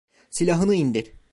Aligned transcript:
Silahını 0.29 0.73
indir. 0.75 1.13